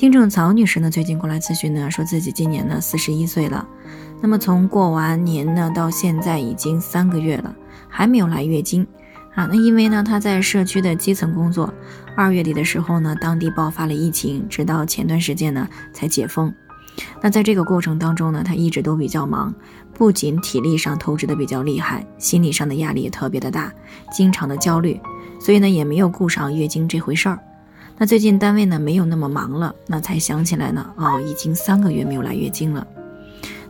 [0.00, 3.68] 听众曹女士呢，最近过来咨询呢，说自己今年呢四十一岁了，
[4.22, 7.54] 那么从过完年呢到现在已经三个月了，
[7.86, 8.86] 还没有来月经
[9.34, 9.44] 啊。
[9.44, 11.70] 那因为呢她在社区的基层工作，
[12.16, 16.50] 二月底的时候呢，当地爆发了疫情，直到前段时间呢才解封。
[17.20, 19.54] 那在这个过程当中呢，她一直都比较忙，
[19.92, 23.70] 不仅体力上透支的比较厉害，心理上的压力也特别的大，
[24.10, 24.98] 经常的焦虑，
[25.38, 27.38] 所以呢也没有顾上月经这回事儿。
[28.02, 32.86] 那最近单位呢没有那么忙了，那才想起来呢，哦，已经三个月没有来月经了。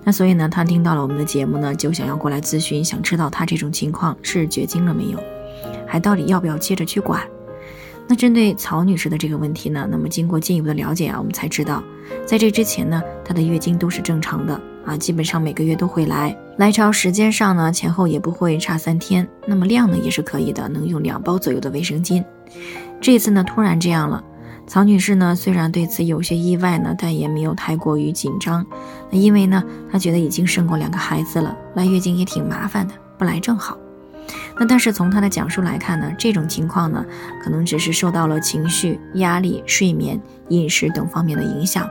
[0.05, 5.19] 那所以呢，他听到了我们的节目呢，就想要过来咨询，想知道他这种情况是绝经了没有，
[5.85, 7.21] 还到底要不要接着去管？
[8.07, 11.83] 那针对曹女士的这个问题呢，那么经过进一步的了解啊，我们才知道，
[12.25, 22.25] 在这之前呢，她的月经都是正常的啊，基本上每个月都会来，来潮时间上呢前后也不会差三天，那么量呢也是可以的，能用两包左右的卫生巾。
[23.01, 24.23] 这次呢，突然这样了，
[24.67, 28.65] 曹女士呢虽然对此有些意外呢，但也没有太过于紧张。
[29.11, 33.77] 那因为呢，她觉得已经生过两个孩子了，来月经也挺麻烦的，不来正好。
[34.59, 37.05] 那但是从她的讲述来看呢，这种情况呢，
[37.43, 41.89] 可能只是受到了情绪、压力、睡眠、饮食等方面的影响。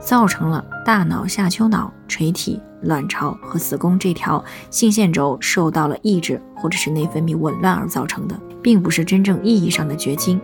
[0.00, 10.40] 造成了大脑下丘脑、垂体、卵巢和子宫这条性腺轴受到了抑制，或者是内分泌紊乱而造成的，并不是真正意义上的绝经，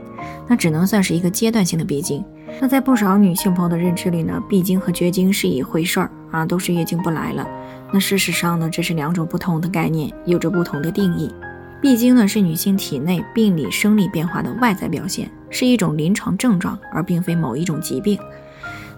[0.49, 2.25] 那只能算是一个阶段性的闭经。
[2.61, 7.47] 那在不少女性朋友的认知里呢，闭经和绝经是一回事儿啊，都是月经不来了。
[7.93, 11.33] 那事实上呢，这是两种不同的概念，有着不同的定义。
[11.81, 18.19] 闭经呢是女性体内病理生理变化的外在表现，是一种临床症状，而并非某一种疾病。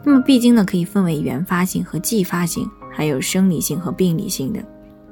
[0.05, 4.61] 那么闭经呢，可以分为原发性和继发性，还有生理性和病理性的。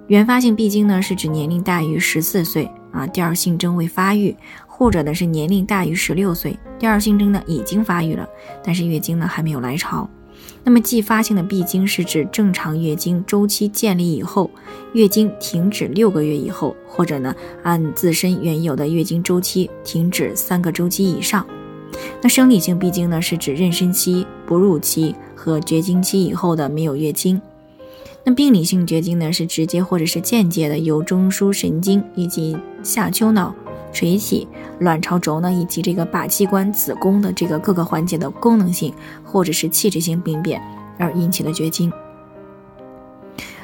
[0.09, 4.35] 原发性闭经呢，是指年龄大于十四岁啊，第二性征未发育，
[4.67, 8.29] 或者呢是年龄大于十六岁，第二性征呢已经发育了，
[8.65, 10.11] 但是月经呢还没有来潮。
[10.65, 14.51] 那么继发性的闭经是指正常月经周期建立以后，
[14.95, 21.47] 月经停止六个月以后，或者呢按自身原有的月经周期停止三个周期以上。
[22.23, 27.41] 那生理性闭经呢，是指妊娠期、哺乳期和绝经期以后的没有月经。
[28.23, 33.55] 那病理性绝经呢，是直接或者是间接的由中枢神经以及下丘脑、
[33.93, 34.47] 垂体、
[34.79, 38.93] 卵巢轴呢，以及这个靶器官、子宫的这个各个环节的功能性
[39.25, 40.61] 或者是器质性病变
[40.99, 41.91] 而引起的绝经。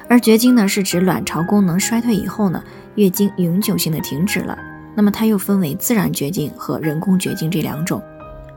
[0.09, 2.65] 而绝经呢，是指卵巢功能衰退以后呢，
[2.95, 4.57] 月经永久性的停止了。
[4.95, 8.03] 那么它又分为自然绝经和人工绝经这两种。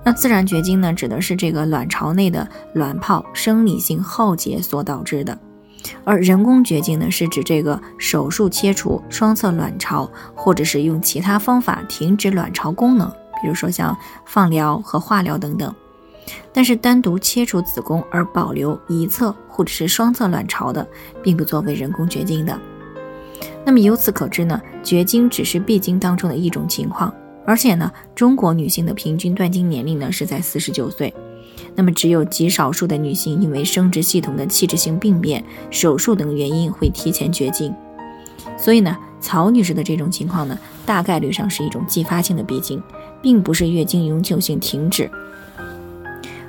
[0.04, 5.34] 那自然绝经呢，指的是这个卵巢内的卵泡生理性耗竭所导致的；
[6.04, 13.10] 而人工绝经呢，是指这个手术切除双侧卵巢，或者是用其他方法停止卵巢功能，
[13.42, 13.96] 比如说像
[14.26, 15.74] 放疗和化疗等等。
[16.54, 20.88] 但是单独切除子宫而保留一侧或者是双侧卵巢的，
[21.22, 22.58] 并不作为人工绝经的。
[23.66, 27.14] 那么由此可知呢，绝经只是闭经当中的一种情况。
[27.50, 31.12] 而且呢，中国女性的平均断经年龄呢是在四十九岁，
[31.74, 37.74] 那么只有极少数的女性因为生殖系统的器质性病变、手术等原因会提前绝经。
[38.56, 40.56] 所以呢，曹女士的这种情况呢，
[40.86, 42.80] 大概率上是一种继发性的闭经，
[43.20, 45.10] 并不是月经永久性停止。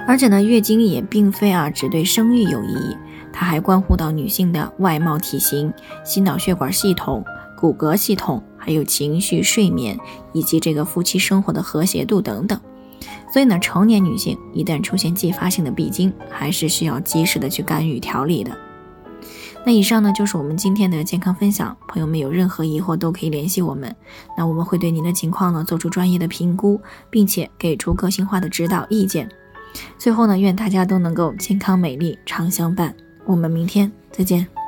[0.06, 2.94] 而且呢，月经也并非啊只对生育有意义，
[3.32, 5.72] 它还关乎到女性的外貌、体型、
[6.04, 7.24] 心脑血管系统、
[7.56, 8.42] 骨骼系统。
[8.60, 9.98] 还有情绪、睡眠
[10.32, 12.60] 以及这个夫妻生活的和谐度等等，
[13.32, 18.56] 所以呢，成年女性一旦出现继发性的闭经，还是需要及时的去干预调理的。
[19.66, 23.94] 那以上呢就是我们今天的健康分享，朋友们有任何疑惑都可以联系我们，
[24.36, 26.80] 那我们会对您的情况呢做出专业的评估，
[27.10, 29.28] 并且给出个性化的指导意见。
[29.98, 32.94] 最后呢，愿大家都能够健康美丽常相伴。
[33.26, 34.59] 我们明天再见。